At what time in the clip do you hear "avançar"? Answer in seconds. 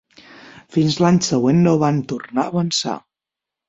2.57-3.01